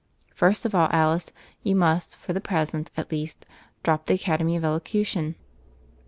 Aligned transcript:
"First 0.33 0.65
of 0.65 0.73
all, 0.73 0.89
Alice, 0.91 1.31
you 1.61 1.75
must, 1.75 2.17
for 2.17 2.33
the 2.33 2.41
pres 2.41 2.73
ent 2.73 2.89
at 2.97 3.11
least, 3.11 3.45
drop 3.83 4.07
the 4.07 4.15
academy 4.15 4.55
of 4.57 4.65
elocution." 4.65 5.35